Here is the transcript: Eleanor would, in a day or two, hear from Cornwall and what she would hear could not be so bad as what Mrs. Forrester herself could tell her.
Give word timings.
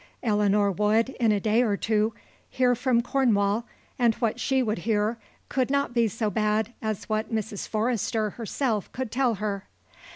Eleanor 0.23 0.71
would, 0.71 1.09
in 1.19 1.31
a 1.31 1.39
day 1.39 1.61
or 1.61 1.77
two, 1.77 2.15
hear 2.49 2.73
from 2.73 3.03
Cornwall 3.03 3.67
and 3.99 4.15
what 4.15 4.39
she 4.39 4.63
would 4.63 4.79
hear 4.79 5.19
could 5.47 5.69
not 5.69 5.93
be 5.93 6.07
so 6.07 6.31
bad 6.31 6.73
as 6.81 7.07
what 7.07 7.31
Mrs. 7.31 7.67
Forrester 7.67 8.31
herself 8.31 8.91
could 8.93 9.11
tell 9.11 9.35
her. 9.35 9.67